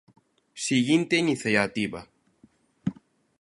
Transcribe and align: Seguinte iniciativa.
Seguinte 0.67 1.13
iniciativa. 1.23 2.01